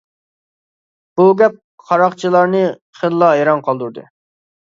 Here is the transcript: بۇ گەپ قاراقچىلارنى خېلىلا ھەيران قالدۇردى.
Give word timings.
بۇ 1.19 1.25
گەپ 1.41 1.59
قاراقچىلارنى 1.89 2.63
خېلىلا 3.01 3.31
ھەيران 3.35 3.61
قالدۇردى. 3.69 4.07